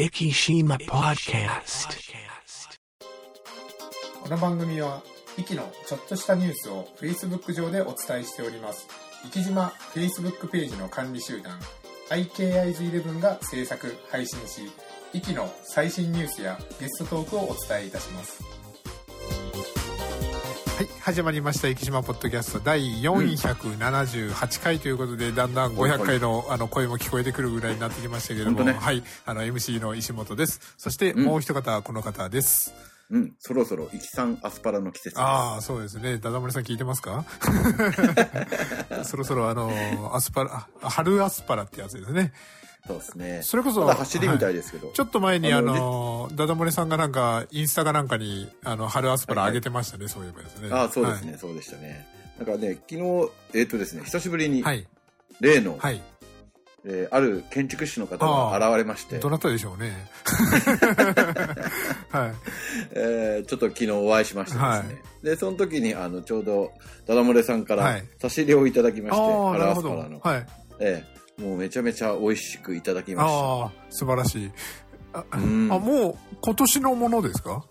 [0.00, 1.90] Ikishima Podcast.
[4.22, 5.02] この番組は、
[5.36, 8.88] イキのちょっとしたニュースを Facebook 上でお伝えしております。
[9.24, 11.58] 生き島 Facebook ページの管理集団、
[12.08, 14.72] IKIG11 が制作、配信し、
[15.12, 18.59] イキの最新ニュースやゲストトークをお伝えいたします。
[21.10, 21.66] はい、始まりました。
[21.66, 30.60] 生島ポッドキャスト第478回ということで、だんだん500回のあの声も聞こえてくるぐらいになってきましたけども、ねはい、あの MC の石本です。
[30.78, 32.72] そしてもう一方はこの方です。
[33.10, 35.20] うん、そろそろ、イキサンアスパラの季節。
[35.20, 36.18] ああ、そうですね。
[36.18, 37.24] ダダ漏れさん聞いてますか？
[39.02, 42.32] そろそろあの、アスパラ、あ春アスパラってやつですね。
[42.86, 43.40] そうですね。
[43.42, 44.88] それこそ、まだ走りみたはいですけど。
[44.88, 50.68] ちょっと前にああの、ダダ漏れさんがなんか、インスタかなんかに、あの、春アスパラ上げてましたね、そういえばですね。
[50.72, 52.06] ああ、そうですね、そうでしたね。
[52.38, 54.86] だからね、昨日、えっ、とですね、久しぶりに、はい。
[55.40, 56.00] 例の、はい。
[56.84, 60.08] えーある建築士の方が現れましてど、なたでしょうね。
[62.08, 62.34] はい。
[62.92, 65.02] えーちょっと昨日お会いしましてですね。
[65.22, 66.72] で、その時に、あの、ちょうど、
[67.06, 69.92] ダダ漏れさんからはい、差し入れをいただきまして、ああ、な春るほど。
[69.92, 70.20] アスパラの。
[70.20, 70.46] はい。
[70.80, 74.50] ええもうめちゃめちゃ美味しくいただきましああ、素晴らしい。
[75.12, 75.38] あ、た。
[75.38, 77.64] うんあもう、今年のものですか？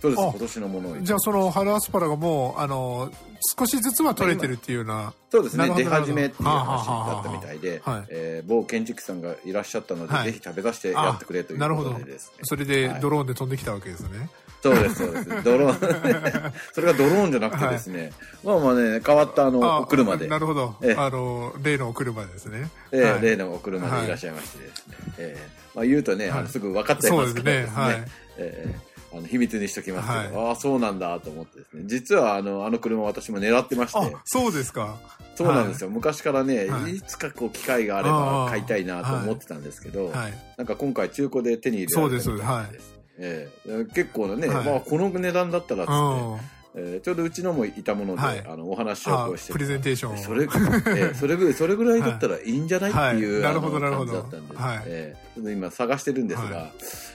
[0.00, 3.10] そうです、あ今年のものじゃあその春アスパラがもう、あの、
[3.58, 5.12] 少しずつは取れてるっていうような。
[5.30, 12.38] そうですね、なるほど出始めっていうなるほど話だったみたいではい、えー某建築士さんがいらっしゃったので、はいぜひ食べさせてやってくれというこなるほどとでですね。
[12.44, 14.30] それではいドローンで飛んできたわけですね。
[14.62, 15.42] そうです、そうです。
[15.44, 16.52] ドローン。
[16.72, 20.76] それがドローンじゃなくてですね、まあまあね、変わったあの、あお車で、なるほど。
[20.82, 22.70] ええあの、例のお車ですね。
[22.92, 27.72] えーはい例のお車でいらっしゃいましてですね、えーまあ言うとね、あのすぐ分かっちゃいますけどそうですね。
[27.74, 28.04] はい。
[28.38, 34.98] えーあの秘密にしときますけど、はああ、そうなんだと思ってですね、実はあの、あの車私も狙ってまして、あ、そうですか。
[35.34, 35.88] そうなんですよ。
[35.88, 40.34] 昔からね、はいい、つかこう機会があれあばあ買いたいなと思ってたんですけど、はい。
[40.58, 43.84] なんか今回中古で手に入れられたみたいそうですはいええ。
[43.94, 44.64] 結構なね、はい。
[44.64, 45.96] まあこの値段だったらっつって、う
[46.36, 46.38] ん。
[46.74, 48.44] えーちょうどうちのもいたもので、はい。
[48.46, 49.52] あのお話をあこうして。
[49.52, 50.16] プレゼンテーションを。
[50.18, 53.16] それ、えー それぐらい、それぐらいだったらいいんじゃない、はい。
[53.16, 54.12] っていう、なるほどなるほど。
[54.22, 54.82] 感じだったんで、はい。
[54.86, 56.70] えーちょっと今探してるんですが、は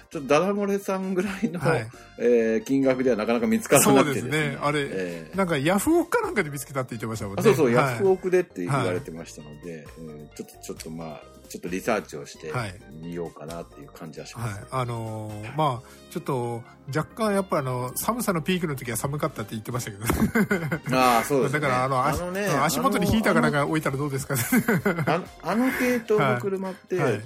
[0.10, 1.88] ちょっとダダ漏れさんぐらいの、はい。
[2.18, 4.58] えー金額ではなかなか見つからそうなくてですね。
[4.62, 7.42] あれ、えーなんかヤフオクかなんかで見つけたって言ってましたもんね。
[7.42, 7.76] あそうそう、はい。
[7.76, 11.22] ヤフオクでって言われてましたので、えーちょっと、ちょっとまあ、
[11.54, 12.74] ちょっとリサーチをしてはい。
[13.00, 14.60] みようかなっていう感じはします。
[14.62, 19.98] はい、あのーまあちょっと若干やっぱあの寒さのピークの時は寒かったって言ってましたけ
[20.90, 21.60] ど ああ、そうですね。
[21.60, 24.42] だからあの足ね足元にヒーターかなんあか置いたらどうですかね。
[25.06, 27.22] のあのあの系統の車って、はい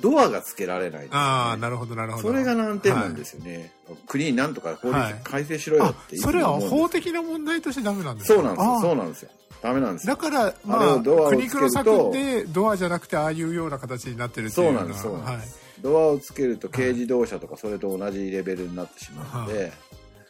[0.00, 1.08] ドアがつけられないね。
[1.12, 2.28] ああなるほどなるほど。
[2.28, 3.72] それが難点なんですよね。
[4.06, 9.30] 国になんとか法律改正しろよあってそれは法的的な問題としてダメなんですそうなんですそうなんですよ。
[9.60, 10.14] ダメなんですよ。
[10.14, 15.02] だからまあれあをドアを苦肉のつけると策でドアじゃなくてああいうような形になってるっていのはそううなんです。
[15.02, 15.60] そうなんです。
[15.82, 19.72] ドアをつけると軽自動車とかそれと同じレベルになってしまうので、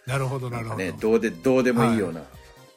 [0.07, 2.23] なるほどなるほど、ね、どうで、どうでもいいような、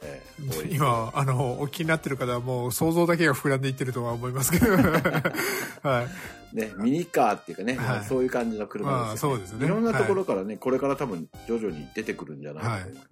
[0.04, 0.76] えー法律。
[0.76, 4.74] 今あのお聞きになってる方はもう想像だけが膨らんでいってるとは思いますけど。
[5.88, 8.06] はいね、ミニカーっていうかね、はい。
[8.06, 9.66] そういう感じの車まあですよ、そうですね。
[9.66, 12.90] いろんなところからね、これから多分徐々に出てくるんじゃないかと。
[12.90, 12.94] 思い。
[12.94, 13.08] ます。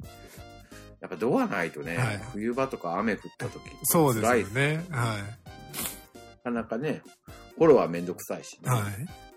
[1.02, 2.22] やっぱドアないとね、はい。
[2.32, 5.18] 冬場とか雨降った時そうです辛いよねは
[6.46, 7.02] なかなかね、
[7.58, 8.68] フォローはめんどくさいしね。
[8.68, 9.33] いはい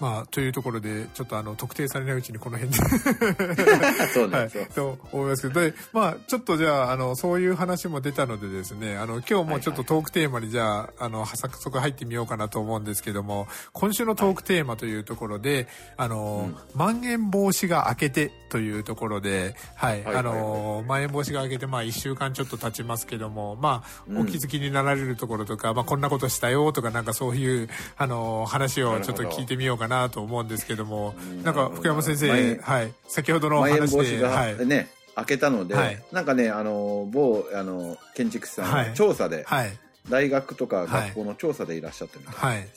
[0.00, 2.80] まあというところでちょっとあの特定されないうちにこの辺で。
[3.70, 34.64] はいそうなんですよ。、と思いますけど、で、まあ、ちょっとじゃあ、あの、そういう話も出たのでですね、あの、今日もちょっとトークテーマにじゃあ、あの、早速入ってみようかなと思うんですけども、今週のトークテーマというところで、あの、まん延防止が明けてというところで、はい、はいあの、まん延防止が明けて、まあ、一週間ちょっと経ちますけども、まあ、うんお気づきになられるところとか、まあ、こんなことしたよとか、なんかそういう、あの、話をちょっと聞いてみようかなと思うんですけども、うんなんか、福山先生、はい、先ほどの話で、はいが。
[34.64, 39.78] ね、開けたので、はいなんかね、あの、某、あの、建築士さんは調査で、はい。
[40.08, 42.68] 大学とか学校の調査でいらっしゃったみたいな、はい。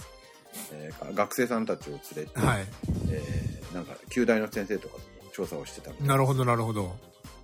[0.72, 2.66] えー学生さんたちを連れて、はい。
[3.10, 6.96] えーなんか、旧大の先生とかと調査をしてたみたいなるほど、なるほど。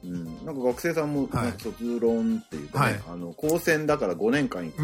[0.03, 4.83] うん、なんか学生さんも、はいなんか卒論っていうかね、はいあの、高専だから5年間行く。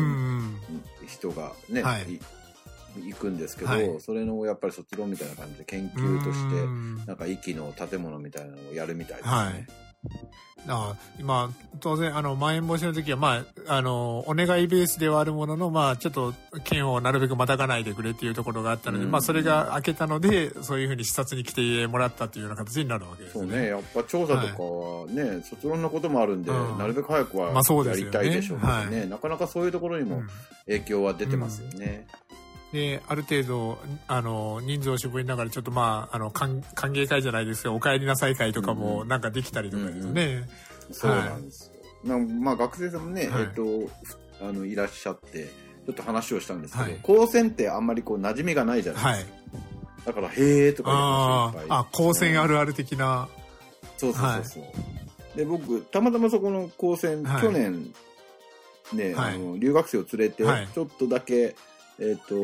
[1.08, 2.20] 人がね、はいい
[3.04, 4.00] 行くんですけど、はい。
[4.00, 7.06] それのやっぱり卒論みたいな感じで研究として、うん。
[7.06, 9.36] なんか息の建物みたいなのをやるみたいですね。
[9.36, 9.68] はい。
[10.68, 16.34] あ今、当然、あの、まん延防止の時は、まあ、あの、お願いベースではあるものの、まあ、ちょっと、
[16.64, 19.12] 県をなるべくまたがないでくれっていうところがあったので、うん。
[19.12, 23.48] まあ、それが開けたので、そういうふうに視察に来てもらったっていうような形になるわけですね。
[23.48, 26.78] そうね、やっぱ調査とかはね、卒論のこともあるんで、うん。
[26.80, 28.18] なるべく早くはまあそうですよね。
[28.18, 30.28] やりたいでしょうけどね、はなかなかそういうところにもうん。
[30.66, 32.08] 影響は出てますよね。
[32.72, 33.78] で、ある程度、
[34.08, 40.50] あの、人数を絞りながら、ちょっとまあ、あの、歓歓迎会じゃないですけど、お帰りなさい会とかもなんかできたりとかですね。
[40.92, 41.72] そうなんです
[42.04, 42.18] よ。
[42.18, 43.90] なまあ、学生さんもね、はいえっと、ふ
[44.42, 45.46] あの、いらっしゃって、
[45.86, 49.16] ちょっと話をしたんですけど、はい高専ってあんまりこう、馴染みがないじゃないはい。
[49.16, 49.36] ですか。
[50.06, 53.28] だから、へえとか言ああ、あ、高専あるある的な。
[53.98, 55.38] そうそうそうそう。
[55.38, 57.94] で、僕、たまたまそこの高専、はい去年、
[58.94, 61.56] ね、はいあの留学生を連れて、はいちょっとだけ、
[62.00, 62.36] えっ、と、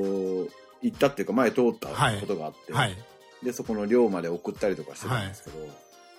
[0.81, 1.89] 行ったっていうか、前通った
[2.19, 2.95] ことがあって、はい。
[3.43, 5.73] で、そこの寮まで送ったりとかしてたんですけど、ま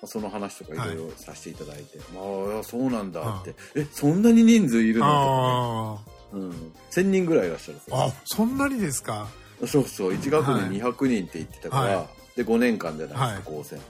[0.04, 0.96] あその話とかい。
[0.96, 5.06] ろいろさせていただいて、まあ、いやそうなんだって、え、そんなに人数いるの？
[5.06, 6.00] あ
[6.32, 6.72] とかね、うん。
[6.90, 8.12] 1000人ぐらいいらっしゃるあ。
[8.24, 9.28] そんなにですか？
[9.66, 12.06] そうそう、1学年200人って言ってたから、は
[12.36, 13.42] で、5年間じゃないですか、はい。
[13.44, 13.80] 高専。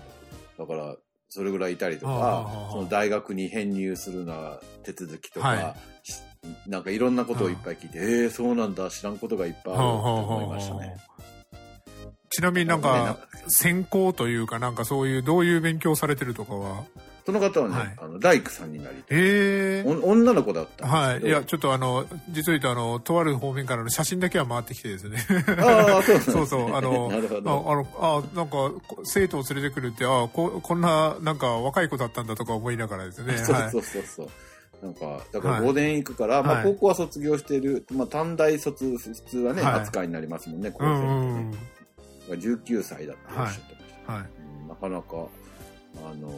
[0.59, 0.97] だから、
[1.31, 5.75] それぐらいいたりとはあはあはあ、かその大学に編入するな手続きとか、
[6.67, 10.97] なんかいろんなことをいっぱい聞いて、えー、そうなんだ、知らんことがいっぱいあるって思いましたね。
[12.31, 13.19] ちなみになんか、
[13.49, 16.85] 専攻というかなんかそういう、どういう勉強されてるとかは？
[17.25, 19.19] その方はね、はいあの大工さんになりたい。
[19.19, 21.21] ええお女の子だったはい。
[21.21, 25.19] いや、ちょっとあの、実を言うとあの、とある方面からの写真だけは回ってきてですね。
[25.59, 27.71] ああ、そうねそうそう、あの、なるほあど。
[27.71, 27.87] あの、
[28.35, 28.51] あなんか、
[28.89, 33.37] こ生徒を連れてくるって、あこ、こんな、なんか若い子だったんだとか思いながらですね。
[33.45, 34.29] そうはいそうそうそう。
[34.83, 41.51] なんか、だからはい5年行くから、まあはい高校は卒業してる、まあ短大卒、普通はね、はい扱いになりますもんね、高うんう専んうん。
[41.51, 42.57] ってね。
[42.57, 44.13] 19歳だっておっしゃってました。
[44.13, 44.23] はい。
[44.23, 45.07] うんなかなか、
[45.97, 46.31] あの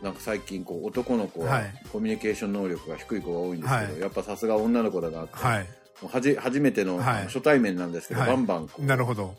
[0.00, 5.66] ーなんか最近こう男の子ははいコミュニケーション能力が低い子が多いんですけど、はいやっぱさすが女の子だなって、はい。
[6.06, 9.34] はじ初めての、はい初対面なんですけど、はいバンバンこう、なるほど。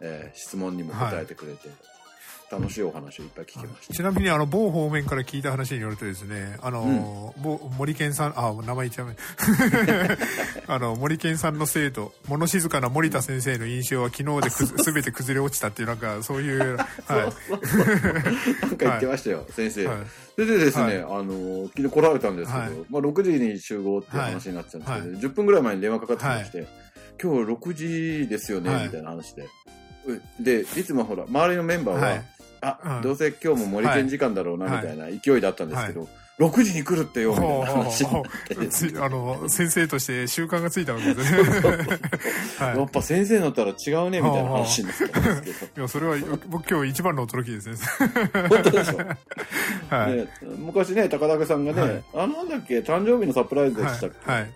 [0.00, 1.68] えー質問にも答えてくれて、
[2.50, 3.94] 楽しいお話をいっぱい聞きました。
[3.94, 9.16] ちなみにあの某方面から聞いた話によるとですねあの、某森健さんあ名前言っちゃう。
[10.66, 17.18] あの森健さんの生徒物静かな森田先生の印象は昨日でくず 全て崩れ落ちたっていうなんかそういう はい。
[17.18, 19.86] なんか言ってましたよ、先生。
[19.86, 19.98] はい。
[20.34, 20.96] それでですね、はい。
[20.96, 22.70] あの、昨日来られたんですけど、はい。
[22.88, 26.66] まあ6時に集合っていう話になってたんですけど、は10分ぐらい前に電話かかってきて、は
[27.20, 27.74] 今日6
[28.22, 28.84] 時ですよね、はい。
[28.84, 29.42] みたいな話で。
[30.06, 33.02] うで、いつもほら、周りのメンバーは、はいあ、うん。
[33.02, 36.08] どうせ今日も森健時間だろうな、みたいな勢いだったんですけど、
[36.38, 41.42] 6時に来るってよ、みたいな話になってですねつあの先生として習慣がついたわけですね。
[42.58, 42.78] はい。
[42.78, 45.72] やっぱ先生になったら違うね、みたいな話になったんですけど。
[45.78, 46.16] いやそれは
[46.48, 47.68] 僕今日一番の驚きです。
[47.70, 47.76] ね
[48.48, 48.98] 本当でしょ、
[49.90, 50.28] はい、ね
[50.58, 52.04] 昔ね、高田さんがね、はい。
[52.14, 54.40] あ、なんだっけ、誕生日のサプライズでしたっけ、はい。
[54.42, 54.50] はい。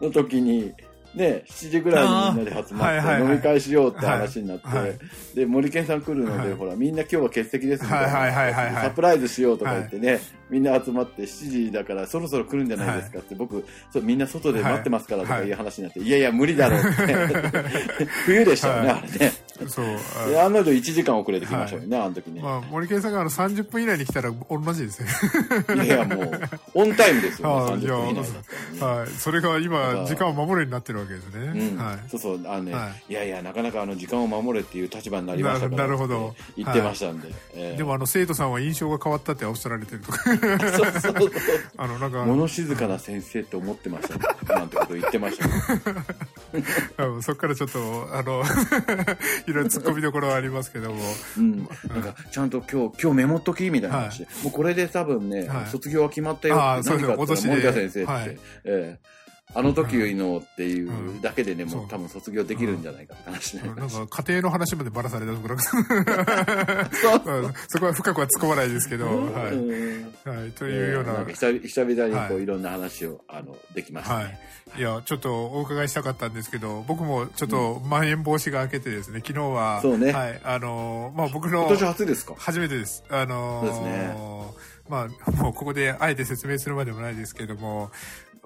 [0.00, 0.72] の時に、
[1.16, 4.66] ね、7時ぐらいにみんなで集まって飲み会しようって話になって、
[5.34, 6.52] で、森健さん来るので、はい。
[6.52, 10.20] ほら、みんな今日は欠席ですみたいな、サプライズしようとか言ってね、
[10.50, 18.04] みんな集まって7時だからそろそろ来るんじゃないですかって、僕そう、みんな外で待ってますからとかいう話になって、い、やいや、無理だろうって。
[18.26, 18.98] 冬でしたよね、はい。
[18.98, 19.32] あれね。
[19.68, 19.86] そう
[20.24, 22.42] あで、案の定1時間遅れてきましたよね、あの時ね。
[22.42, 25.08] まあ、森健さんがあの30分以内に来たら同じですね。
[25.74, 26.40] いやいや、もう、
[26.74, 28.40] オンタイムですよ、ああね、30分以内ですか
[28.80, 28.98] らね。
[29.00, 29.08] はい。
[29.10, 31.70] それがだ今、時間を守るようになってるわけですね。
[31.70, 31.98] うんはい。
[32.08, 37.28] そうそう、あのね、、はいやいや、なかなかあの時間を守れっていう立場になりましたからななるほど言ってましたんで。
[37.54, 40.18] ええでもあの、生徒さんは印象が変わったっておっしゃられてるとか。
[40.24, 41.30] そうそうそう。
[41.76, 44.20] あの、なんか、物静かな先生って思ってましたね。
[44.48, 45.46] なんてこと言ってました
[47.22, 48.42] そっからちょっと、あの、
[49.46, 51.00] いろいろ突っ込みどころはありますけども。
[51.38, 51.58] うん。
[51.88, 54.28] なんか、ちゃんと今日、今日メモっときみたいな話で。
[54.42, 56.62] もうこれで多分ね、はい卒業は決まったよって。
[56.62, 58.38] ああそうです何かあったら脅しで森田先生って。
[58.64, 58.98] え
[59.54, 61.20] あの時のっていううん。
[61.22, 61.84] だけでね、もそう。
[61.84, 63.80] う多分卒業できるんじゃないかって話になりなん。
[63.84, 64.06] ました。
[64.06, 65.56] か家庭の話までばらされたところ。
[65.56, 65.62] が
[67.38, 67.48] う。
[67.48, 69.12] ん そこは深くは突っ込まないですけど、は
[69.50, 69.68] うん。
[69.68, 70.28] い。
[70.28, 70.50] はい。
[70.52, 72.34] というような、んか久々にこはい。
[72.36, 74.38] ういろんな話をあのできましたはね。
[74.76, 74.80] い。
[74.80, 78.06] いや、ちょっとお伺いしたかったんですけど、僕もちょっとまん。
[78.08, 80.12] 延防止が明けてですね、昨日は、そうね。
[80.12, 82.34] はい、あのー、まあ僕の今、年初ですか？
[82.36, 83.04] 初めてです。
[83.08, 84.66] あのーそうですね。
[84.88, 87.90] まあ、もうここであえて説明するまでもないですけども、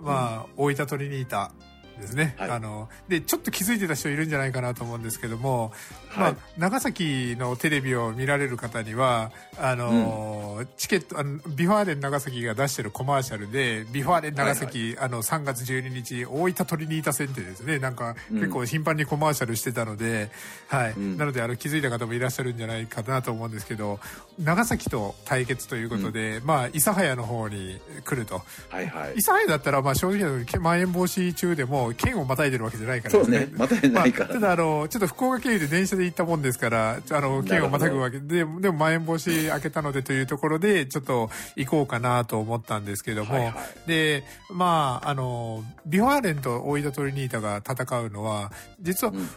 [0.03, 1.53] まあ、大分トリニータ。
[2.01, 2.35] ですね。
[2.39, 5.73] はいあの、で、ちょっと気づいてた人いるんじゃないかなと思うんですけども、
[6.17, 20.31] まあはい、長崎のテレビを見られる方には、あのー、チケット、あの、 V・ファーレン長崎が出してるコマーシャルで、 V・ファーレン長崎、あの、3月12日、大分トリニータ戦ってですね、なんか、うん結構頻繁にコマーシャルしてたので、
[20.69, 20.93] はい。
[20.93, 24.01] うんなので、あの、気づいた方もいらっしゃるんじゃないかなと思うんですけど、
[24.39, 28.43] 長崎と対決ということで、まあ、諫早の方に来ると。
[28.69, 29.15] はいはい。
[29.17, 33.11] 諫早だったら、まあ、正直まん延防止中でも、県をまたいでるわけじゃないから。
[33.13, 34.31] そうね、 またないから。
[34.31, 43.89] まあ、ただあの、ちょっと福岡経由で電車で行ったもんですから、あの、県をまたぐわけで、でもまん延防止開けたのでというところで、ちょっと行こうかなと思ったんですけども、はいはい。
[43.89, 49.29] で、まあ、あの、 V・ファーレンと大分トリニータが戦うのは、実は、うん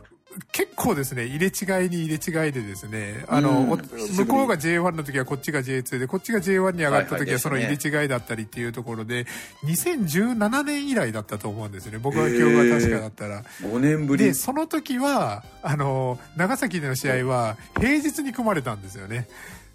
[0.51, 9.25] 結構ですね、入れ違いに入れ違いでですね、あの、うんお向こうが J1 の時はこっちが J2 で、こっちが J1 に上がった時はその入れ違いだったりっていうところで、
[9.65, 11.99] 2017年以来だったと思うんですよね。
[11.99, 13.43] 僕は記憶が確かだったら。
[13.61, 14.33] 5年ぶりで、。
[14.33, 19.27] その時は、あの、長崎での試合は平日に組まれたんですよね。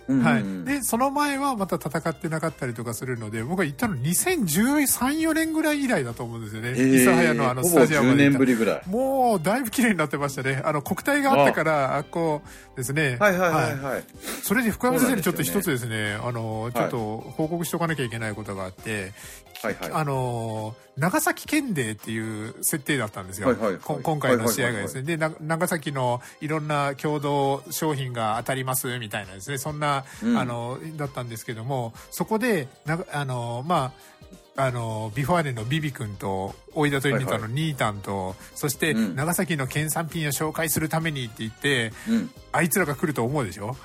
[0.09, 0.65] うんはい。
[0.65, 6.71] で、その前はまた戦ってなかったりとかするので、僕が行ったの2013、4年ぐらい以来だと思うんですよね。
[6.71, 8.83] えー諫早のあのスタジアム10で。
[8.87, 10.63] もう、だいぶ綺麗になってましたね。
[10.65, 12.43] あの、国体があったから、あっこ
[12.77, 13.17] ですね。
[13.21, 14.05] はいはいはいはい。
[14.43, 19.13] それで福山先生にちょっと一つですね、あの、ちょっと報告しとかなきゃいけないことがあって、
[19.63, 19.91] はいはい。
[19.93, 23.49] あの、長崎県デーっていう設定だったんですよ。
[23.49, 25.03] はいはいはいこ今回の試合がですね。
[25.03, 29.59] で、な長崎のいろんな共同商品が当たりますみたいなですね。
[29.59, 33.93] そんな、うんあの、だったんですけども、そこで、なあの、ま
[34.57, 42.31] あ、あの、ビフォアネのビビ君と、大井田とユニタのニータンと、そして、うん長崎の県産品を紹介するためにって言って、うん。
[42.51, 43.77] あいつらが来ると思うでしょ、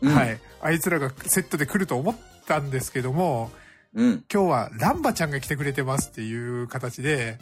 [0.00, 0.38] うんはい。
[0.60, 3.50] あいつらがセットで来ると思ったんですけども、
[3.94, 4.24] うん。
[4.32, 7.38] 今日はランバちゃんが来てくれてますっていう形で、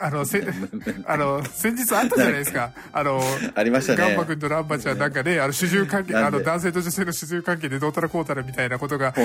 [0.00, 0.44] あの、せ、
[1.06, 2.72] あの、先日あったじゃないですか。
[2.92, 3.22] あの、
[3.54, 3.98] ありましたね。
[3.98, 9.22] ガンバ君とランバちゃんなんかね、あの、主従関係、あの、男性と女性の主従関係でどうたらこうたらみたいなことが、た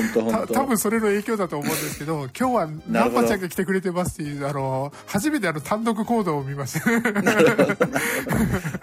[0.48, 6.92] 多分それの影響だと思うんですけど、今日はランバちゃんが来てくれてますっていう、あの、初めてあの、単独行動を見ました。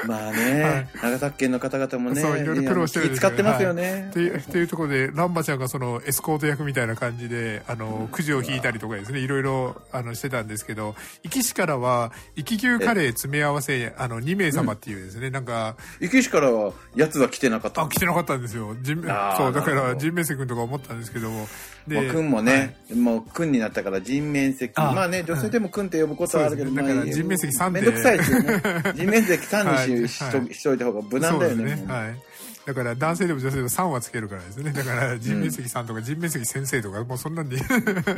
[0.08, 4.12] まあね、長崎県の方々もね、そういろいろ苦労してるんです気使ってますよはねっ。
[4.12, 17.88] ていうっていうところで、ランバちゃんがそのエスコート役みたいな感じで、あの、くじを引いたりとかですね、いろいろ、あの、してたんですけど、壱岐市からは、壱岐牛カレー詰め合わせ、あの、2名様っていうですね、なんか、壱岐市からは、やつは来てなかったあ、。
[17.88, 18.74] 来てなかったんですよ。
[18.82, 21.46] 人そう、だから、人面瀬君とか思ったんですけども。
[21.86, 24.72] まあ、くんもね、もうくんになったから人面積。
[24.76, 28.62] あまあね、女性でもくんって呼ぶことはあるけど、ねだから人面積3でめんどくさいですよね。
[28.94, 31.76] 人面積3はいにし,、はいしといた方が無難だよね。
[31.76, 31.84] ね。
[31.86, 32.27] はい。
[32.68, 34.72] だから男性でも女性でも3はつけるからですね。
[34.72, 37.56] だから人面積さんとか人面積先生とか、もうそんなんで。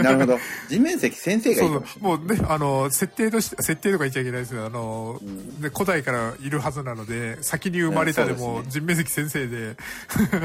[0.02, 0.38] なるほど。
[0.68, 1.70] 人面積先生がいい。
[1.70, 5.20] そうもうね、あの、設定として、設定とか言っちゃいけないですけど、あの、
[5.60, 9.76] で古代からいるはずなので、先に生まれたでも人面積先生で、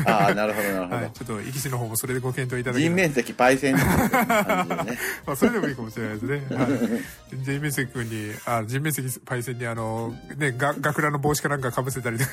[0.06, 0.96] ああ、なるほど、なるほど。
[0.98, 3.82] はい、ちょっと、力士の方もそれでご検討いただけ人面積パイセンね。
[5.26, 6.44] まあ、それでもいいかもしれないですね。
[6.56, 6.64] は
[7.34, 7.44] い。
[7.44, 12.32] 人面積君に、あ、人面積パイセンにあの、ね、が、学ランの帽子かなんか被せたりとか。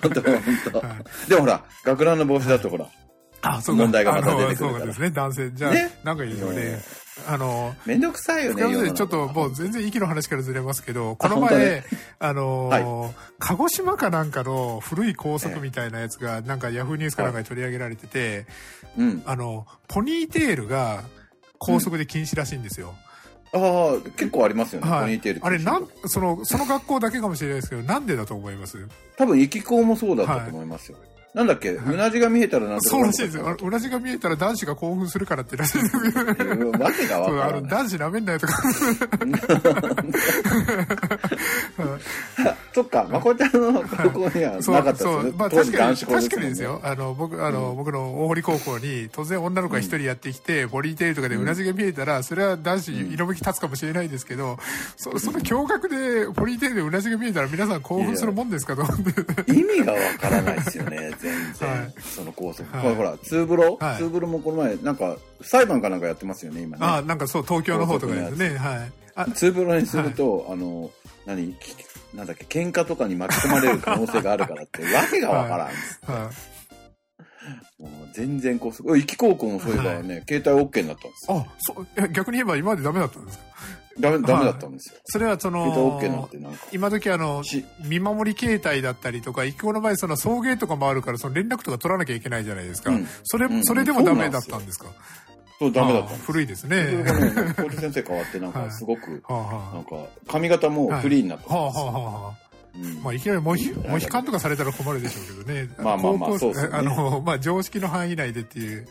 [0.00, 0.42] 本当本
[0.72, 0.93] 当
[1.28, 2.86] でもほら、学ランの帽子だとほら、
[3.42, 5.50] あ、そう問題がまた出てくるからそうですね、男性。
[5.50, 6.80] じゃあ、ねなんかいいのねね。
[7.28, 8.92] あの、めんどくさいよね。
[8.92, 11.84] ちょっともう全然息の話からずれますけど、この前、ね
[12.18, 18.46] あのー鹿児島かなんかの古い高速みたいなやつが、なんかヤフーニュースかなんかに取り上げられてて、
[18.98, 19.22] うん。
[19.26, 21.04] あの、ポニーテールが
[21.58, 22.94] 高速で禁止らしいんですよ。
[23.54, 25.40] ああ、結構ありますよね、ポはいニーテール。
[25.46, 28.78] あれ、なん、その、その学校だけかもしれないですけど、なんでだと思います？
[29.16, 30.98] 多分、駅校もそうだったと思いますよ。
[31.34, 32.84] なんだっけ、うなじが見えたらなんと？
[32.84, 33.56] かそうらしいですよ。
[33.60, 36.02] うなじが見えたら男子が興奮するからってらしいですよ。
[36.04, 36.06] う
[36.64, 37.70] んわけがわからない。
[37.70, 38.62] 男子舐めんなよとか。
[42.72, 45.32] そっか、まこちゃんの高校にはなかったですよね。
[45.36, 46.80] まあ確かに、確かにですよ。
[46.84, 54.58] あの、僕、あの、僕の大堀高校に、突然女の子が一人やってきて、ボディーテールとかでうなじが見えたら、それは男子、色吹き立つかもしれないですけど、
[54.96, 59.52] そその驚愕で、ボディーテールでうなじが見えたら皆さん興奮するもんですかと思って。
[59.52, 61.70] 意味がわからないですよね、全然。
[61.70, 62.70] はいその校則。
[62.76, 66.84] はいこれほら、ツーブロ、はいツーブロもこの前、なんか、裁判かなんかやってますよね、今ね。
[66.86, 68.56] ああ、なんかそう、東京の方とかですね。
[68.58, 68.92] はい。
[69.16, 70.90] あ、ツーブロにすると、あの、
[71.26, 71.74] 何き
[72.14, 76.00] なんだっけ、喧嘩とかに巻き込まれる可能性があるからって、 わけがわからんです。
[76.06, 77.82] はい。
[77.82, 81.46] もう全然こう、壱岐高校もそういえばね、携帯 OK になったんですよ。
[81.48, 83.44] あ、そう、え逆に言えば今までダメだったんですか？
[83.98, 84.98] ダメ、ダメだったんですよ。
[85.04, 86.00] それはその。
[86.72, 92.90] 今時あのし、見守り携帯だったりとか、一個の場合その送迎とかもあるから、その連絡とか取らなきゃいけないじゃないですか。
[92.90, 94.86] うんそれ、うんそれでもダメだったんですか？
[95.60, 96.16] そう、ダメだった。
[96.16, 97.04] 古いですね。
[97.04, 101.48] がね、なんか校長先生変わって、なんかはいすごく、なんか、髪型もフリーになった
[103.04, 105.68] まあ、いきなりモヒ、モヒカンとかされたら困るでしょうけどね。
[105.78, 108.88] まあまあまあそうですねあの、まあ、常識の範囲内でっていう。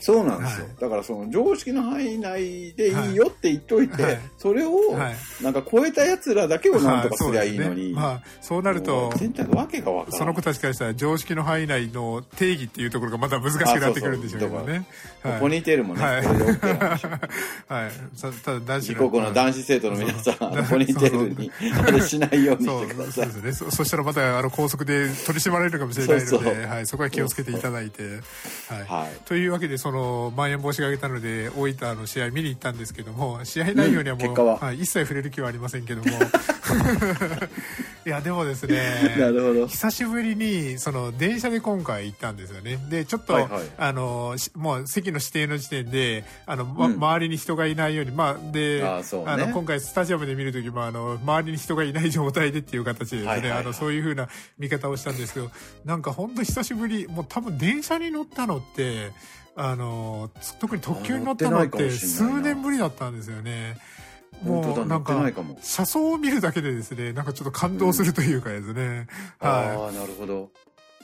[0.00, 0.66] そうなんですよ。
[0.66, 10.18] はいだからその常識の範囲内でいいよって言っといて、はいそれをはいなんか超えた奴らだけをなんとかすりゃいいのに、はいそうねまあ、そうなると全体わけがわから。
[10.18, 14.72] その子たちからしたら常識の範囲内の定義っていうところがまた難しくなってくるんでしょうけどね。
[15.22, 16.44] はいポニーテールもね、はいこれで。
[17.68, 17.90] はい。
[18.14, 21.50] さただ男子自国の男子生徒の皆さん、ポニーテールに
[21.86, 23.52] あれしないようにしてくださいそうで。
[23.52, 23.76] すねそ。
[23.76, 28.02] そしたらまたあの高速で取り締まられるかもしれないので、はい、そこは気をつけていただいて。
[28.02, 28.84] はい。
[28.86, 29.20] はい。
[29.26, 29.89] というわけで、その、
[30.36, 34.72] まん延防止が挙げたので、大分の試合見に行ったんですけども、試合内容にはもう、うん結果は。
[34.72, 36.10] い、一切触れる気はありませんけども、
[38.06, 39.14] いやでもですね。
[39.68, 42.78] 久しぶりにその電車で今回行ったんですよね。
[42.88, 43.62] でちょっと、はいはい。
[43.76, 46.92] あのしもう席の指定の時点であの、まうん。
[46.94, 48.88] 周りに人がいないようにまあでね。
[49.26, 53.60] あの今回スタジアムで見る時もあの周りに人がいない状態でっていう形でですね、はいはいはい。
[53.60, 54.28] あのそういう風な
[54.58, 55.50] 見方をしたんですけど
[55.84, 59.12] なんか本当久しぶりもう多分電車に乗ったのって
[59.62, 63.76] あのつ特に特急に乗ったのって数年ぶりだったんですよね。
[64.42, 65.22] もうなんか。
[65.60, 69.06] 車窓を見るだけでですねなんかちょっと感動するというかですね、
[69.38, 70.50] はいああ、なるほど。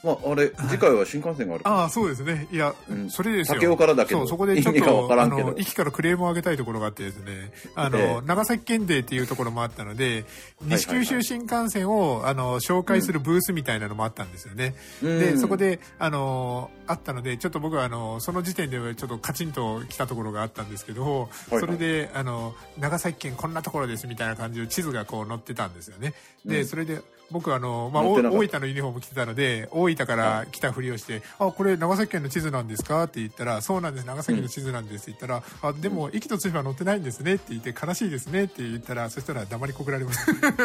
[0.02, 1.76] まあ、あれ、次回は新幹線があるから。
[1.76, 2.46] ああ、そうですね。
[2.52, 3.10] いや、うん。
[3.10, 3.60] それですよ。
[3.60, 4.20] 武雄からだけど。
[4.20, 8.26] そう、そこでちょっと、あの、駅からクレームを上げたいところがあってですね、あの、ええ。
[8.26, 10.24] 長崎県デーっていうところもあったので、
[10.62, 14.74] 西九州新幹線を、あの、紹介するブースみたいなのもあったんですよね。
[15.02, 15.38] で、うん。
[15.40, 21.60] そこで、あの、あったので、ちょっと僕は、あの、その時点ではちょっとカチンと来たところがあったんですけど、いはい。
[21.60, 26.12] それで、あの、長崎県こんなところですみたいな感じで地図がこう載ってたんですよね。
[26.44, 26.66] で、うん。
[26.66, 27.00] それで、
[27.30, 28.30] 僕はあの、まあ、大分
[28.60, 33.02] のユニフォーム着てたので、大分から来たふりをして、あ、これ長崎県の地図なんですか？
[33.04, 40.52] って言ったら、そうなんです、長崎の地図なんですって言ったら、あ、でも、駅と津島は載ってないんですねって言って、悲しいですねって言ったら、そしたら黙りこくられました。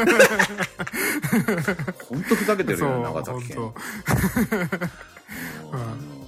[2.10, 3.56] 本当ふざけてるよ、 長崎県。
[3.56, 3.62] 本当。
[3.62, 3.74] も
[5.74, 6.21] うあの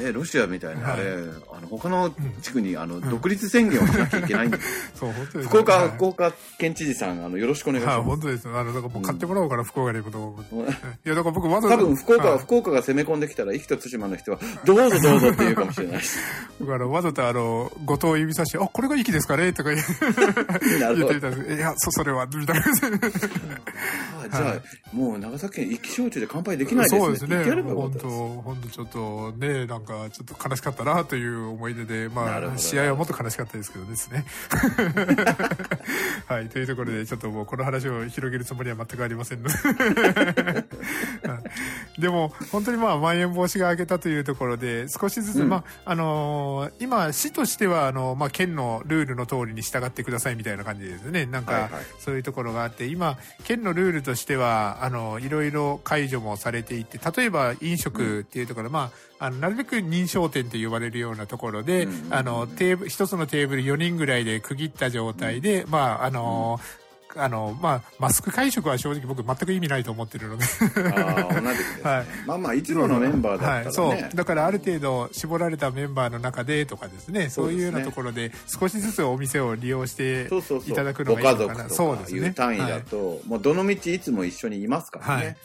[0.00, 1.12] えーロシアみたいにあれ、
[1.52, 2.10] あの他の
[2.42, 4.62] 地区にあの、独立宣言をしなきゃいけないんだよ。
[4.94, 5.48] そう、本当です。
[5.48, 5.88] 福岡、はい。
[5.90, 8.48] 福岡県知事さんあのよろしくお願いしはい、ます、本当です。
[8.48, 10.38] あの、だからもう買ってもらおうかな、福岡に行くと。
[10.52, 11.82] うん いや、だから僕わざわざ。
[11.82, 12.38] 多分福岡、はい。
[12.38, 16.02] 福岡が攻め込んできたら生きと対馬の人はどうぞどうぞって言うかもしれない。
[16.02, 16.10] し
[16.60, 19.52] 僕あの、わざとあの、後藤を指さして、あ、これが息ですかね？
[19.52, 19.92] とか言って
[21.14, 21.54] みたんです。
[21.54, 22.64] いや、そ、それは、みたいな。
[24.24, 24.62] あじゃあ、はい。
[24.92, 27.00] もう長崎県一気焼酎で乾杯できないですね。
[27.00, 27.44] そうですね。
[27.62, 34.24] 本当本当ちょっとね、なんかちょっと悲しかったなという思い出で、まあ、試合はもっと悲しかったですけどですね。
[36.30, 39.54] はい、というところで、ちょっともうこの話を広げるつもりは全くありませんので。
[41.26, 41.40] は
[41.98, 42.00] い。
[42.00, 45.48] でも、本当にまあ、まん延防止が明けたというところで、少しずつ、うん。
[45.48, 51.26] まあ、あのー今、市としては、あの、まあ、県のルールの通りに従ってくださいみたいな感じですね。
[51.26, 51.70] なんか、はいはい。
[51.98, 66.19] そういうところがあって、今、県のルールとしては、あの、いろいろ解除もされていて、例えば飲食っていうところ、まあ、あの、なるべく認証店と呼ばれるようなところで、うんうんうんあの、テーブル、一つのテーブル4人ぐらいで区切った状態で、まあ、あの、
[67.16, 70.44] あの、まあ、マスク会食は正直僕全く意味ないと思ってるので。
[70.44, 71.82] ああ同じくです、ね。
[71.82, 72.06] はい。
[72.26, 74.16] まあまあいつものメンバーだったらね、はい、そう。
[74.16, 77.28] だからある程度絞られたメンバーの中でとかですね。
[77.30, 80.28] そういうようなところで少しずつお店を利用して
[80.68, 81.68] いただくのごがいいのかな。
[81.68, 82.28] そうですね。
[82.28, 85.36] う単位だと、もうどの道いつも一緒にいますからね、はい。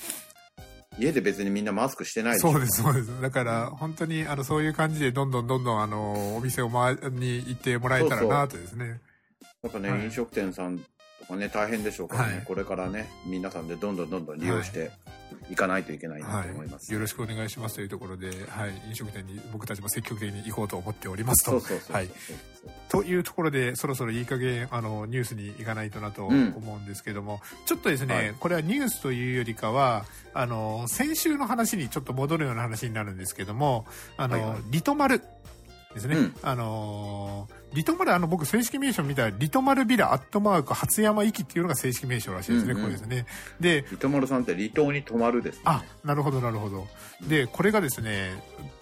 [1.00, 3.22] 家で別にみんなマスクしてないそうですそうです。
[3.22, 9.00] だから本当にあのそういう感じでどんどんどんどんあのお店を回に行ってもらえたらなとですね
[9.66, 10.04] やっぱね、はい。
[10.04, 10.86] 飲食店さんと
[11.28, 12.44] かね大変でしょうからね、はい。
[12.46, 14.92] これからね皆さんでどんどんどんどん利用して
[15.50, 15.56] い。
[15.56, 21.62] かないといけないなと思います、はい、よろしくお願いしますというところで、はい、飲食店に僕たちも積極的に行こうと思っておりますと。
[22.90, 33.86] というところでそろそろいい加減あのニュースに行かないとなとうん思うんですけども、ちょっとですね、はいこれはニュースというよりかはあの先週の話にちょっと戻るような話になるんですけども
[34.18, 35.22] あの、はいはいリトマル
[35.96, 36.36] ですね、うん。
[36.44, 42.84] あのリトマルあの僕正式名称見たらリトマルビラアットマーク初山行きっていうのが正式名称らしいですね、うんうん。
[42.84, 43.26] これですね。
[43.60, 46.88] で糸丸さんって離島に泊まるです、ね、あなるほどなるほど。
[47.28, 48.32] でこれがですね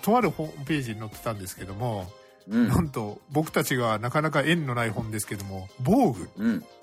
[0.01, 2.11] とあるホームページに載ってたんですけども、
[2.49, 2.67] うん。
[2.67, 6.29] なんと僕たちがなかなか縁のない本ですけども防具。
[6.37, 6.63] うん。
[6.63, 6.82] あ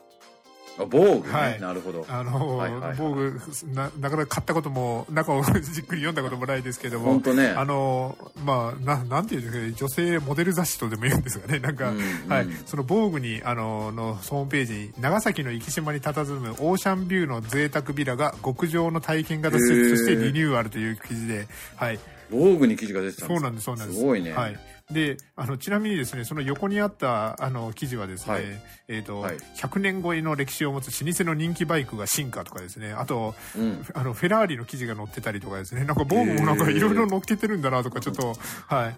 [0.88, 1.60] 防具ね、はい。
[1.60, 2.06] なるほど。
[2.08, 2.96] あの、はいはいはい。
[2.98, 3.40] 防具
[3.74, 7.48] ななかなか買ったことも中をじっくり読んだこともないですけども本当ね。
[7.48, 12.28] あのまあななんていうんですかね女性モデル雑誌とでも言うんですがね なんか、うんうん。
[12.28, 21.98] はい、その防具にあののホームページに長崎の生島に佇むオーシャンビューの贅沢ビラが極上の体験型施設としてリニューアルという記事で、はい、
[22.30, 23.98] 防具に記事が出てたんですそうなんです、そうなんです。
[23.98, 24.32] すごいね。
[24.32, 24.58] はい。
[24.90, 28.44] で、あの、ちなみにですね、その横にあった、あの、記事はですね、はい。
[28.88, 29.36] えっ、と、はい。
[29.56, 33.84] 100年超えの歴史を持つ老舗の人気バイクが進化とかですね、あと、うん。
[33.94, 38.34] あの、フェラーリの記事が載ってたりとかですね、なんか防具もなんかいろいろ載っけてるんだなとか、ちょっと、
[38.66, 38.96] はい。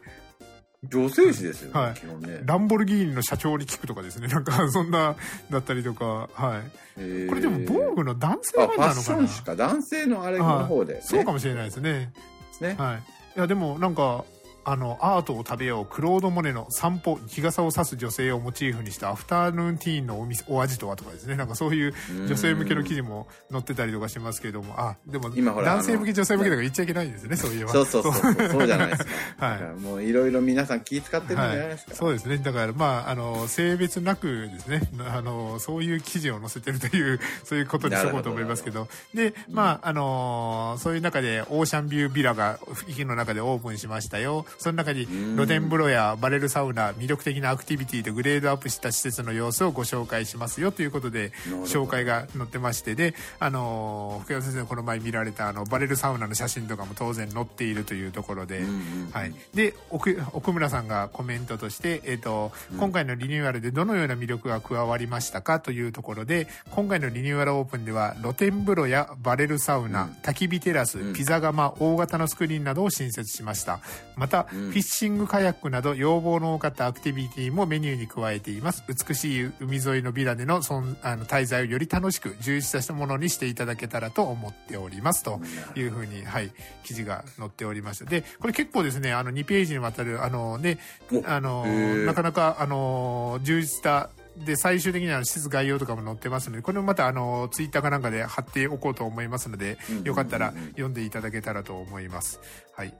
[0.88, 1.94] 女性誌ですよね、はい。
[1.94, 2.40] 基本ね。
[2.44, 5.14] ランボルギーニの社長に聞くとかですね、なんか そんな、
[5.50, 6.70] だったりとか、はい。
[6.96, 7.28] えー。
[7.28, 9.56] これでも防具の男性あ版ファッショなのかなン誌か。
[9.56, 10.98] 男性のあれの方で、ね。
[10.98, 11.08] はい。
[11.08, 12.12] そうかもしれないですね。
[12.60, 12.74] ね。
[12.78, 13.21] はい。
[13.34, 14.24] いや、でもなんか、
[14.64, 21.36] あの、アートを食べよう、クロード・モネの散歩、日傘を差す女性をモチーフにしたアフタヌーンティーンのお店お味とはとかですね。
[21.36, 21.94] なんかそういう
[22.26, 27.72] 女性向けの記事も載ってたりとかしますけれども、あ、でも、今ほら男性向け、女性向けとか言っちゃいけないんですね、 そういえば。
[27.72, 29.10] そうそうそうそう、そうじゃないですか。
[29.46, 31.94] はいもういろいろ皆さん気使ってるんじゃないですか。
[31.94, 32.38] そうですね。
[32.38, 38.88] だから、まあ、あの、性別なくですね、あの、そういう記事を載せてるという、 そういうことにしとこうと思いますけど。
[39.14, 44.46] で、まあ、あの、そういう中で、オーシャンビュービラが、駅の中でオープンしましたよ。
[44.58, 51.32] その中に、露天風呂やバレルサウナ、魅力的なアクティビティとグレードアップした施設の様子をご紹介しますよということで、
[51.64, 58.68] 紹介が載ってまして、で、あの、福山先生のこの前見られた、あの、バレルサウナの写真とかも当然載っているというところで、うんう
[59.08, 59.34] んはい。
[59.54, 70.10] で、奥、奥村さんがコメントとして、えっ、と、今回のリニューアルでどのような魅力が加わりましたかというところで、今回のリニューアルオープンでは、露天風呂やバレルサウナ、うん。
[70.22, 71.12] 焚き火テラス、うん。
[71.12, 73.80] ピザ窯、大型のスクリーンなどを新設しました。
[74.16, 78.84] また、うんフィッシングカヤックなど要望の多かったアクティビティもメニューに加えています。
[78.88, 85.22] 美しい海沿いのビラでのあの滞在をより楽しく、充実したものにしていただけたらと思っております。
[85.22, 85.40] と
[85.74, 86.50] いうふうに、はい、
[86.84, 88.04] 記事が載っておりました。
[88.04, 90.78] で、これ結構ですね、あの、2ページにわたる、あのね、
[91.12, 102.40] おあのなかなか、あの、充実した、で、最終的には施設概要とかも載ってますので、これもまた、あの、ツイッターかなんかで貼っておこうと思いますのでよかったら読んでいただけたらと思います。
[102.74, 102.94] はい。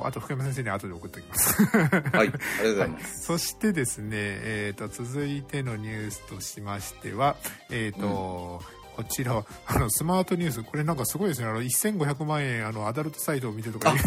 [0.00, 1.64] と、あと、福山先生に後で送っておきます。
[1.64, 3.22] はい、ありがとうございます。
[3.24, 7.36] そしてですね、えっ、と、続いてのニュースとしましては、
[7.70, 8.62] えっ、と、
[8.96, 11.48] こちら、あの、スマートニュース、これなんかすごいですね。
[11.48, 13.98] あの、1500万円、あの、アダルトサイトを見てとかいう、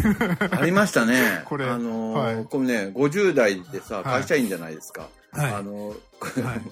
[0.60, 1.42] ありましたね。
[1.46, 5.08] これあのーはいこれね、50代でさ、はい会社員じゃないですか。
[5.32, 5.52] はい。
[5.52, 5.96] あの、はい。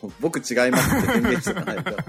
[0.21, 2.05] 僕違いますって宣言してないから、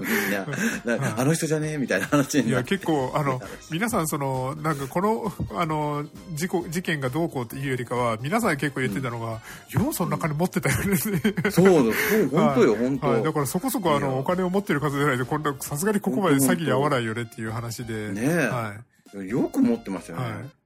[0.84, 2.70] みんな、なあの人じゃねえみたいな話にいや、なって。
[2.76, 10.96] 結構、あの、皆さん、その、なんか、この、あの、事故、事件がどうこうっていうよりかは、皆さん結構言ってたのが、ようそんな金持ってたよね。
[10.96, 13.06] そうだ、そう、本当よ、本当。
[13.08, 14.06] はい、だからそこそこあいや。
[14.06, 18.12] のお金を持ってる方じゃないとこんなさすがにここまで詐欺に合わないよねっていう話で。
[18.12, 18.36] ねえ。
[18.48, 19.28] はい。
[19.28, 20.24] よく持ってましたよね。
[20.24, 20.59] はい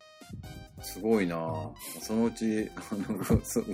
[0.84, 1.36] すごいな。
[2.00, 3.18] そのうち、あの、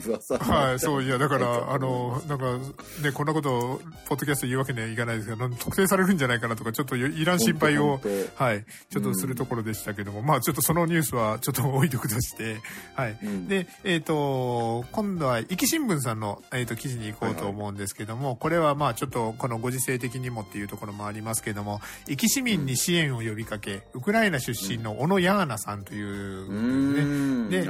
[0.04, 2.56] 噂はい、そう、いや、だから、あの、なんか、
[3.02, 8.00] ね、こんなことを、ポッドキャスト言うわけにはいかないですけど、特定されるんじゃないかなとか、ちょっといらん心配を
[8.36, 12.58] はい、ちょっとするところでしたけども、まあ、ちょっとそのニュースは、ちょっと置いとくとして、
[12.94, 13.18] はい。
[13.22, 13.48] うん。
[13.48, 27.50] で、えっ、と、今度は、壱岐新聞さんの、えっ、と、記事に行こうと思うんですけども、これは、まあ、ちょっと、このご時世的にもっていうところもありますけども、壱岐市民に支援を呼びかけ、ウクライナ出身の小野ヤーナさんという、うーん。
[27.50, 27.60] で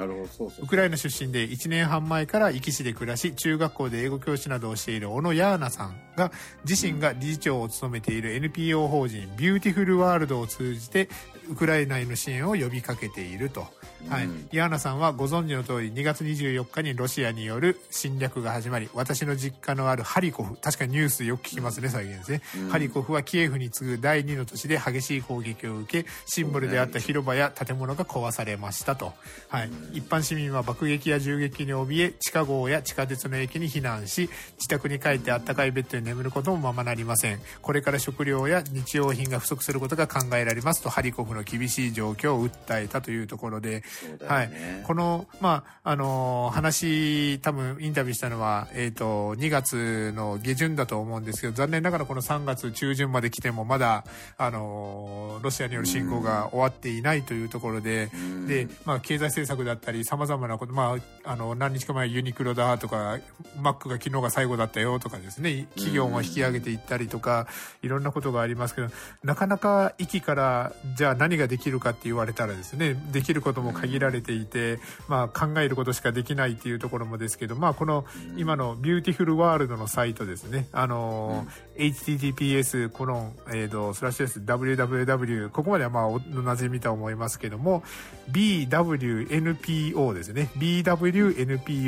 [0.62, 6.32] ウクライナ出身で1年半前から壱岐市で暮らし、中学校で英語教師などをしている小野ヤーナさんが、
[6.68, 11.08] 自身が理事長を務めている NPO 法人ビューティフルワールドを通じて、
[11.50, 13.66] ウクライナへの支援を呼びかけていると。
[14.08, 14.48] はいうん。
[14.52, 22.42] ヤーナさんはご存知の通り2月24日にロシアによる侵略が始まり、私の実家のあるハリコフ、確かにニュースよく聞きますね、最近ですね。
[22.56, 29.12] うんハリコフはキエフに次ぐ第2の都市で激しい攻撃を受け、シンボルであった広場や建物が壊されましたと。
[29.48, 29.70] はい。
[29.92, 37.40] 一般市民は爆撃や銃撃に怯え、地下壕や地下鉄の駅に避難し、自宅に帰ってあったかいベッドに眠ることもままなりません。
[37.62, 43.82] これから食料や日用品が不足することが考えられますと、ハリコフの厳しい状況を訴えたというところで、
[44.26, 44.50] はい。
[44.84, 54.04] この、まあ、あのー話、多分インタビューしたのは、えっ、と、2月の下旬だと思うんですけど、残念ながらこの3月中旬まで来ても、まだ、
[54.36, 58.46] あのーロシアによる侵攻が終わっていないというところで、うん。
[58.46, 63.18] で、まあ、経済政策だったり、様々なこと、まあ、あの、何日か前ユニクロだとか、
[63.60, 67.46] マックが昨日が最後だったよとかですね、企業も引き上げていったりとか、
[67.82, 68.88] いろんなことがありますけど、
[69.24, 78.04] なかなか壱岐から、じゃあ何ができるかって言われたらですね、できることも限られていて、まあ、考えることしかできないっていうところもですけど、まあ、この、
[78.36, 87.82] 今のビューティフルワールドのサイトですね、あの、https コロン、えっ、と、スラッシュです www、ここまではまあ、おなじみとは思いますけども、
[88.30, 91.82] bwnpo ですね、bwnpo.org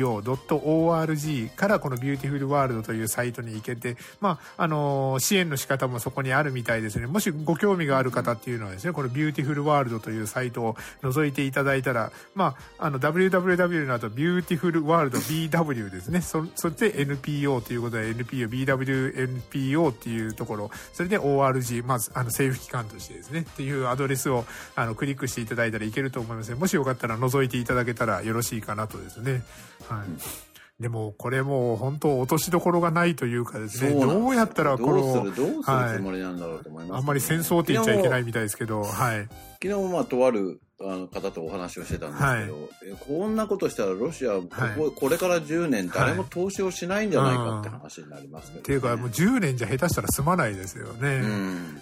[1.55, 7.07] からこのビューティフルワールドというサイトに行けて、まあ、あの、支援の仕方もそこにあるみたいですね。
[7.07, 16.21] もしご興味がある方っていうのはですね、このビューティフルワールドというサイトを覗いていただいたら、まあ、あの、www の後、beautifulworldbw ですね。
[16.21, 26.55] そ、そして NPO ということで NPO、BWNPO っていうところ、それで ORG、まず、あの、政府機関としてですね、っていうアドレスを、あの、クリックしていただいたらいけると思いますね。
[26.55, 29.43] もしよかったら覗いていただけたらよろしいかなとですね。
[29.87, 30.52] はい。
[30.83, 34.13] でも、これもう本当落としどころがないというかですね、そうすよ。
[34.19, 39.27] どうやったらこどうすの、る、どうするつもりなんだろうと思います、あんまり戦争って言っちゃいけないみたいですけど、はい。
[39.63, 42.43] 昨日もまあとあるあの方とお話をしてたんですけど、はい。
[42.91, 44.91] えこんなことしたらロシアここ,、はい。
[44.93, 48.59] これから10年誰も投資をしないんじゃないかって話になりますけど、ね。
[48.59, 51.21] っていうか、もう10年じゃ下手したら済まないですよね。
[51.23, 51.81] うん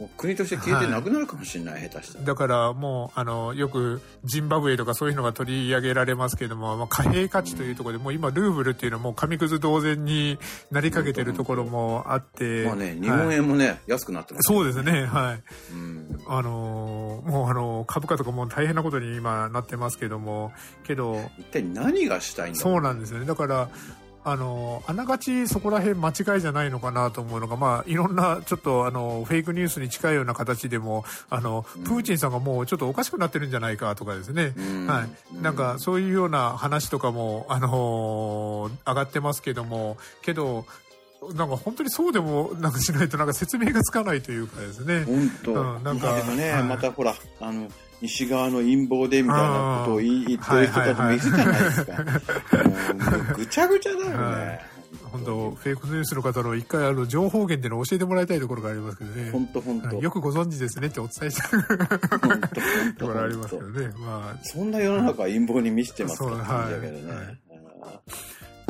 [0.00, 10.38] もう国として消えてなくなるかもしれない、下手したらだからもう、あの、よくジンバブエとかそういうのが取り上げられますけども、まあ、貨幣価値というところで、もう今ルーブルっていうのはもう紙くず同然に
[10.70, 12.64] なりかけてるところもあって。
[12.64, 15.42] まあね日はい本円もね、安くなってますそうですね、はい。
[15.74, 20.52] うんあのーもうあの、株価とかもう大変なことに今なってますけども、
[20.84, 23.26] けど、一体何がしたいんだろそうなんですよね。
[23.26, 23.68] だから、
[24.30, 34.52] あの、あながちそこら辺間違いじゃないのかなと思うのが、まあ、いろんな、ちょっと、あの、フェイクニュースに近いような形でも、あの、プーチンさんがもうちょっとおかしくなってるんじゃないかとかですね。
[34.56, 35.42] うんはい。
[35.42, 40.66] なんか、そういうような話とかも、あの上がってますけども、けど、
[41.34, 45.04] なんか本当にそうでもなんかしないとなんか説明がつかないというかですね。
[45.04, 47.68] 本当、うんなんかまあでもね、はいまたほらあの
[48.00, 52.02] 西側の陰謀でみたいなことを言ってる人たちもいるじゃないですか、も
[53.32, 54.60] うぐちゃぐちゃだよね、はい。
[55.12, 59.30] 本当フェイクニュースの方の一回あの情報源っていうのを教えてもらいたいところがありますけどね。
[59.30, 59.88] 本当本当。
[59.88, 60.02] はい。
[60.02, 63.92] よくご存知ですねってお伝えしたい本当と本こ当ろありますけ本どね。
[63.98, 67.26] まあ、当そんな世の中は陰謀に満ちてますからそうって感じだけどね、はい。
[67.26, 67.38] はい
[67.82, 68.00] あ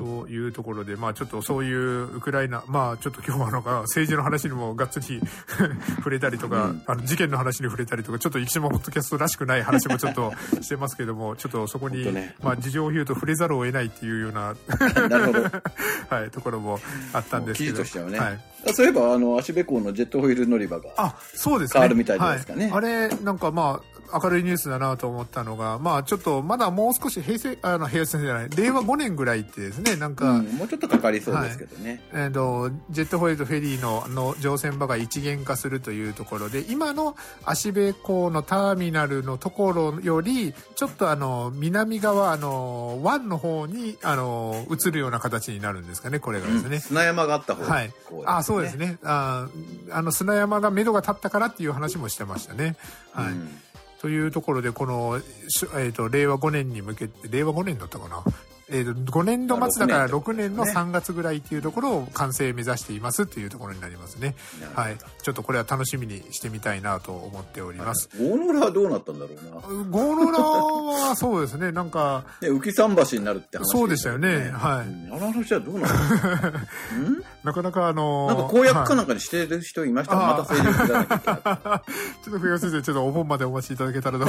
[0.01, 5.21] というところで、まあちょっとそういうウクライナ、まあちょっと今日はなんか政治の話にもがっつり
[5.97, 6.83] 触れたりとか、うん。
[6.87, 10.33] あの事件の話に触れたりとか、ちょっと生島ポッドキャストらしくない話もちょっと
[10.63, 12.35] してますけども、ちょっとそこに、ね。
[12.43, 15.43] まあ事情を言うと触れざるを得ないっていうような、ーなるほど。
[16.17, 16.81] はい、ところも
[17.13, 17.77] あったんです記けど。
[17.79, 18.41] 事としてはね、はい。
[18.69, 21.81] あそういえばあの足部港のジェットホイール乗り場があ、そうですね。
[21.81, 22.65] 変わるみたいですかね。
[22.67, 46.81] はい、あれ、なんかまあ、明るいニュースだなと思ったのが、まあちょっとまだもう少し平成、あの、平成じゃない、令和5年ぐらいってですね、なんか、うん、もうちょっとかかりそうですけどね、えーとジェットホイールとフェリーのの乗船場が一元化するというところで今の芦部港のターミナルのところよりちょっとあの南側あの湾の方にあの移るような形になるんですかねこれがですね。
[46.81, 47.93] 砂山があった方がはい。
[48.09, 48.99] こ、あそうですね。
[49.03, 49.49] あ
[49.91, 52.77] あの砂山が目処が立ったからっていう話もしてましたね。
[53.13, 53.33] はい。
[53.33, 53.51] うん
[54.01, 58.23] というところで、この、えー、と令和5年に向けて、令和5年だったかな？
[58.71, 60.73] えー、と5年度末だからまあ6 6年のね。
[60.73, 64.35] 3月ぐらいっていうところを完成目指していますっていうところになりますね。
[64.75, 64.97] はい。
[65.23, 68.09] ちょっとこれは楽しみにしてみたいなと思っております。
[68.19, 69.85] 大野浦はどうなったんだろうな。
[69.91, 74.51] ゴーロラはそうですね、なんか、 ね、浮桟橋になるって話そうでしたよね。
[74.51, 74.87] はい。
[74.87, 75.95] うんあの話はどうなの？
[77.11, 77.25] ん？
[77.43, 84.27] なかなかあのーなんか公約かはなんかにしてる人いました、あまた ちょっと冬先生、ちょっとお盆までお待ちいただけたらと。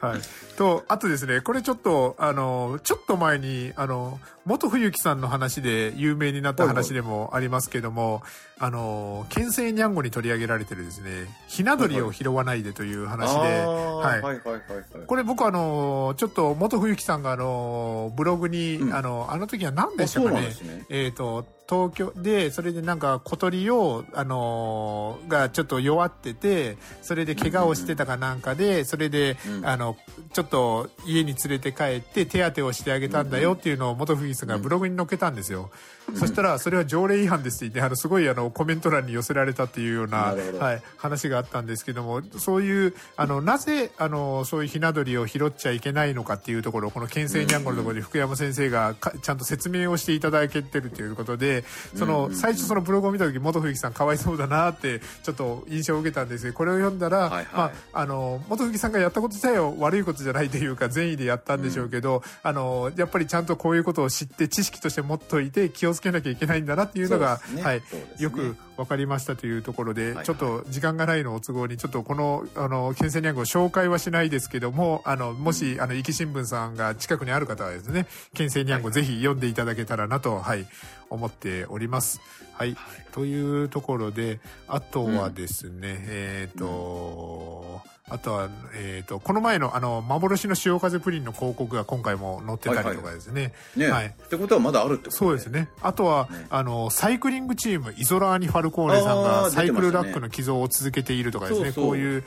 [0.00, 0.20] はい。
[0.56, 8.22] と、あとですね、これちょっと、あの、ちょっと前に、あの、元冬木さんの話で有名になった話でもありますけども、
[8.58, 15.06] あの、県政にゃんごに取り上げられてるですね、ひな鳥を拾わないでという話で、ははいいはいはいはい。
[15.06, 20.50] これ僕あのちょっと元冬木さんがあのブログに、うんあのあの時は何でしたかね。
[20.90, 29.64] えっ、と東京でそれでなんか小鳥をあのがちょっと弱っててそれで怪我をしてたかなんかでそれで、うん。
[29.64, 29.96] あの
[30.32, 35.70] ちょっと家に連れて帰って手当てをしてあげたんだよっていうのを元冬木さんがブログに載っけたんですよ、
[36.14, 51.53] そしたらそれは条例違反ですって言ってあのすごいあのコメント欄に寄せられたっていうようなはい、話があったんですけどもそういうあのなぜあのそういうひな鳥を拾っちゃいけないのかっていうところをこの県政にゃんごのところで福山先生がかちゃんと説明をしていただけてるということで
[51.94, 57.46] その最初そのブログを見た時元冬木さんかわいそうだなってちょっと印象を受けたんですけどこれを読んだら、はいはい。
[57.52, 67.62] まあ、あの元冬木さんがやったこと自体は悪いことじゃないというか善意でやったんでしょうけど、あのやっぱりちゃんとこういうことを知って知識として持っといて気をつけなきゃいけないんだなっていうのがね。
[67.62, 67.84] はいね。
[68.18, 73.34] よく分かりましたというところで、はいちょっと時間がないのを都合にちょっとこのあの県政にゃん。
[73.34, 74.34] ご紹介はしない。
[74.34, 80.66] ですけどもあのもし、あの壱岐新聞さんが近くにある方はですね県政にゃんごぜひ読んでいただけたらなとはい
[81.14, 82.20] 思っております。
[82.52, 82.76] はい、
[83.12, 93.54] というところであとはですね、えっ、と、あとは、えっ、と、この前の、あの、幻の潮風プリンの広告が今回も載ってたりとかですね。
[93.76, 94.06] ね、はい。
[94.08, 95.68] ってことはまだあるってことそうですね。
[95.80, 101.84] あとは、ねあの、サイクリングチーム、イゾラーニ・ファルコーネさんあがーサイクルラックの寄贈を続けているとかですね、そうそう。
[101.86, 102.24] こういう、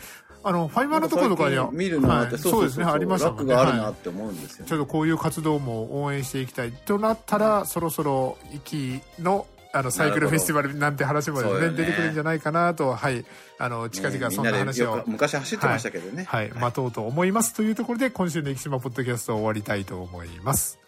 [0.47, 3.53] あの、ファイマーのところとかには、見るのがあって、はいそうですね、ありましたもんね。
[3.53, 4.69] ラックがあるなはいって思うんですよ、ね。
[4.69, 13.25] ちょっとこういう活動も応援していきたいとなったら、そろそろ、息の、あの、サイクルフェスティバルなんて話もですね、そうよね出てくるんじゃないかなと、はい、
[13.59, 14.91] あの、近々そんな話を。
[14.91, 17.53] でよく、昔走ってましたけどね、はい、待とうと思います。
[17.53, 20.79] というところで、今週の生島ポッドキャストを終わりたいと思います。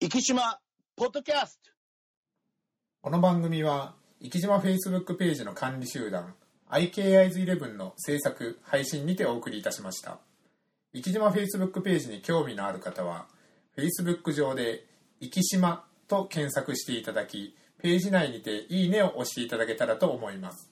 [0.00, 0.58] 生島
[0.96, 1.70] ポッドキャスト。
[3.00, 6.34] この番組は生島 Facebook ページの管理集団
[6.70, 10.18] IKIs11 の制作配信にてお送りいたしました。
[10.94, 13.26] 生島 Facebook ページに興味のある方は
[13.76, 14.86] Facebook 上で
[15.20, 20.70] 「生島」と検索していただきページ内にて「いいね」を押していただけたらと思います。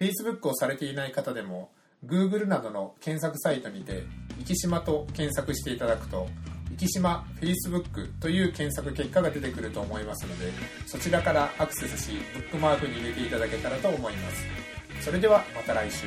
[0.00, 1.72] Facebook をされていない方でも
[2.04, 4.04] Google などの検索サイトにて
[4.44, 6.28] 「生島」と検索していただくと
[6.76, 10.52] 生島 Facebook という検索結果が出てくると思いますので
[10.86, 14.71] そちらからアクセスしブックマークに入れていただけたらと思います。
[15.02, 16.06] それではまた来週。